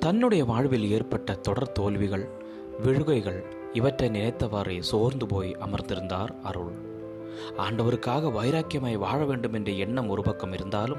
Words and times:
தன்னுடைய 0.00 0.44
வாழ்வில் 0.44 0.90
ஏற்பட்ட 0.90 1.34
தொடர் 1.34 1.72
தோல்விகள் 1.72 2.28
விழுகைகள் 2.82 3.44
இவற்றை 3.72 4.08
நினைத்தவாறே 4.08 4.80
சோர்ந்து 4.80 5.26
போய் 5.26 5.56
அமர்ந்திருந்தார் 5.60 6.28
அருள். 6.42 6.74
ஆண்டவருக்காக 7.58 8.30
வைராக்கியமாய் 8.32 8.98
வாழ 8.98 9.24
வேண்டும் 9.24 9.52
என்ற 9.52 9.72
எண்ணம் 9.72 10.08
ஒரு 10.08 10.22
பக்கம் 10.22 10.52
இருந்தாலும் 10.52 10.98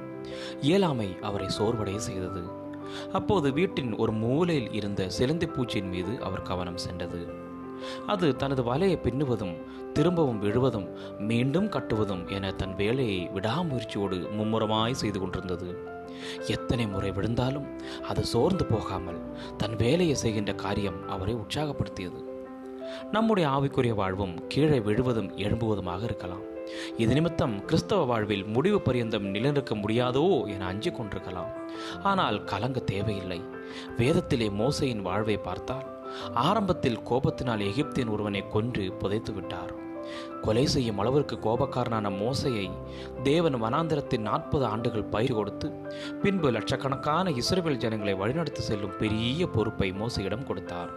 இயலாமை 0.62 1.18
அவரை 1.22 1.48
சோர்வடைய 1.58 1.96
செய்தது. 1.96 2.42
அப்போது 3.12 3.52
வீட்டின் 3.52 3.96
ஒரு 3.96 4.12
மூலையில் 4.12 4.72
இருந்த 4.72 5.10
சிலந்தி 5.10 5.46
பூச்சியின் 5.46 5.90
மீது 5.90 6.24
அவர் 6.24 6.42
கவனம் 6.42 6.78
சென்றது. 6.78 7.28
அது 8.08 8.36
தனது 8.36 8.64
வலையை 8.64 8.98
பின்னுவதும் 9.04 9.56
திரும்பவும் 9.94 10.40
விழுவதும் 10.40 10.88
மீண்டும் 11.20 11.70
கட்டுவதும் 11.70 12.30
என 12.30 12.52
தன் 12.52 12.76
வேலையை 12.76 13.30
விடாமுயற்சியோடு 13.36 14.20
மும்முரமாய் 14.38 15.00
செய்து 15.04 15.20
கொண்டிருந்தது. 15.20 15.98
எத்தனை 16.48 16.88
முறை 16.88 17.12
விழுந்தாலும் 17.12 17.68
அது 18.08 18.26
சோர்ந்து 18.26 18.66
போகாமல் 18.66 19.20
தன் 19.58 19.76
வேலையை 19.76 20.16
செய்கின்ற 20.16 20.54
காரியம் 20.54 21.08
அவரை 21.08 21.36
உற்சாகப்படுத்தியது. 21.36 22.20
நம்முடைய 23.12 23.50
ஆவிக்குரிய 23.50 23.94
வாழ்வும் 23.94 24.48
கீழே 24.48 24.80
விழுவதும் 24.80 25.32
எழும்புவதுமாக 25.38 26.04
இருக்கலாம். 26.04 26.46
இது 26.98 27.14
நிமித்தம் 27.14 27.66
கிறிஸ்தவ 27.66 28.06
வாழ்வில் 28.06 28.46
முடிவு 28.46 28.82
பரியந்தம் 28.82 29.28
நிலநிற்க 29.34 29.76
முடியாதோ 29.76 30.48
என 30.48 30.66
அஞ்சிக் 30.66 30.96
கொண்டிருக்கலாம். 30.96 31.52
ஆனால் 32.04 32.44
கலங்க 32.44 32.80
தேவையில்லை. 32.80 33.40
வேதத்திலே 33.98 34.50
மோசையின் 34.62 35.02
வாழ்வை 35.02 35.38
பார்த்தால் 35.38 35.88
ஆரம்பத்தில் 36.34 37.00
கோபத்தினால் 37.10 37.64
எகிப்தின் 37.70 38.10
ஒருவனை 38.10 38.48
கொன்று 38.48 38.94
புதைத்து 38.94 39.34
விட்டார் 39.34 39.74
கொலை 40.42 40.66
செய்யும் 40.68 40.98
அளவிற்கு 40.98 41.36
கோபக்காரனான 41.46 42.08
மோசையை 42.22 42.68
தேவன் 43.24 43.58
வனாந்திரத்தின் 43.64 44.28
நாற்பது 44.30 44.66
ஆண்டுகள் 44.66 45.12
பயிர் 45.14 45.34
கொடுத்து 45.34 45.68
பின்பு 46.22 46.52
லட்சக்கணக்கான 46.52 47.32
இஸ்ரேல் 47.42 47.82
ஜனங்களை 47.84 48.14
வழிநடத்தி 48.14 48.64
செல்லும் 48.70 48.98
பெரிய 48.98 49.48
பொறுப்பை 49.48 49.92
மோசையிடம் 49.92 50.48
கொடுத்தார். 50.48 50.92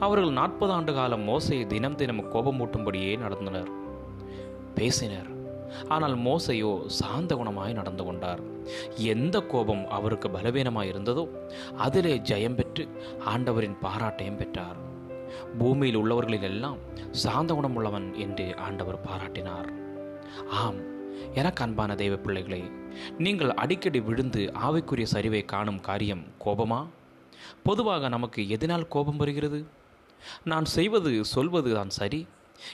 அவர்கள் 0.00 0.38
நாற்பது 0.40 0.72
ஆண்டு 0.72 0.94
காலம் 0.94 1.28
மோசையை 1.28 1.66
தினம் 1.66 1.94
தினம் 1.94 2.24
கோபமூட்டும்படியே 2.34 3.14
நடந்தனர். 3.24 3.70
பேசினர். 4.74 5.30
ஆனால் 5.88 6.16
மோசையோ 6.16 6.72
சாந்த 6.86 7.34
குணமாய் 7.34 7.78
நடந்து 7.78 8.04
கொண்டார். 8.04 8.42
எந்த 9.12 9.36
கோபம் 9.52 9.84
அவருக்கு 9.88 10.28
பலவீனமாய் 10.28 10.90
இருந்ததோ 10.92 11.24
அதிலே 11.76 12.16
ஜெயம் 12.30 12.54
பெற்று 12.54 12.84
ஆண்டவரின் 13.24 13.76
பாராட்டையும் 13.82 14.36
பெற்றார். 14.36 14.78
பூமியில் 15.58 15.98
உள்ளவர்களில் 16.00 16.46
எல்லாம் 16.52 16.78
சாந்த 17.14 17.54
குணம் 17.54 17.74
உள்ளவன் 17.74 18.14
என்று 18.14 18.56
ஆண்டவர் 18.56 19.00
பாராட்டினார். 19.00 19.68
ஆம் 20.50 20.80
எனக்கு 21.34 21.64
அன்பான 21.64 21.94
தெய்வ 21.94 22.16
பிள்ளைகளே 22.16 22.70
நீங்கள் 23.18 23.50
அடிக்கடி 23.50 24.00
விழுந்து 24.00 24.52
ஆவிக்குரிய 24.62 25.06
சரிவை 25.12 25.44
காணும் 25.44 25.80
காரியம் 25.80 26.24
கோபமா? 26.44 26.86
பொதுவாக 27.62 28.08
நமக்கு 28.08 28.48
எதனால் 28.48 28.88
கோபம் 28.88 29.16
வருகிறது? 29.16 29.66
நான் 30.44 30.64
செய்வது 30.64 31.24
சொல்வது 31.24 31.74
தான் 31.74 31.90
சரி. 31.90 32.26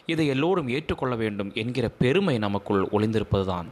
இதை 0.06 0.26
எல்லோரும் 0.26 0.68
ஏற்றுக்கொள்ள 0.68 1.14
வேண்டும் 1.14 1.50
என்கிற 1.54 1.88
பெருமை 1.88 2.38
நமக்குள் 2.38 2.88
ஒளிந்திருப்பதுதான். 2.92 3.68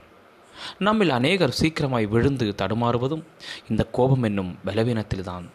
நம்மில் 0.78 1.10
அநேகர் 1.10 1.56
சீக்கிரமாய் 1.60 2.08
விழுந்து 2.08 2.54
தடுமாறுவதும் 2.58 3.24
இந்த 3.68 3.84
கோபம் 3.84 4.22
என்னும் 4.22 4.52
பலவீனத்தில்தான். 4.66 5.48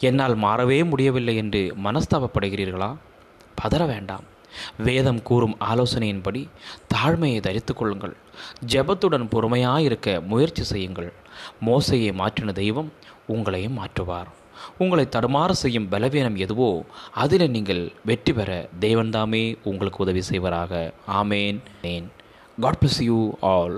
என்னால் 0.00 0.36
மாறவே 0.36 0.84
முடியவில்லை 0.84 1.36
என்று 1.36 1.74
மனஸ்தாபப்படுகிறீர்களா? 1.84 2.96
பதற 3.62 3.86
வேண்டாம். 3.86 4.38
வேதம் 4.86 5.22
கூறும் 5.28 5.56
ஆலோசனையின்படி 5.70 6.42
தாழ்மையை 6.94 7.40
தரித்து 7.46 7.74
கொள்ளுங்கள். 7.74 8.14
ஜெபத்துடன் 8.72 9.26
பொறுமையாயிருக்க 9.34 10.08
முயற்சி 10.32 10.64
செய்யுங்கள். 10.72 11.10
மோசையை 11.68 12.12
மாற்றின 12.20 12.52
தெய்வம் 12.62 12.92
உங்களையும் 13.34 13.78
மாற்றுவார். 13.80 14.30
உங்களை 14.82 15.04
தடுமாற 15.14 15.50
செய்யும் 15.62 15.88
பலவீனம் 15.92 16.36
எதுவோ 16.44 16.70
அதில் 17.22 17.52
நீங்கள் 17.56 17.82
வெற்றி 18.08 18.32
பெற 18.32 18.50
தெய்வன்தாமே 18.84 19.44
உங்களுக்கு 19.70 20.02
உதவி 20.04 20.22
செய்வராக. 20.30 20.92
ஆமேன். 21.20 21.58
ஏன் 21.92 22.08
காட் 22.64 22.80
பிளஸ் 22.80 23.00
யூ 23.10 23.20
ஆல் 23.52 23.76